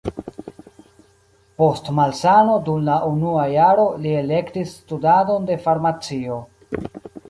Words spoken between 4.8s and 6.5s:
studadon de farmacio.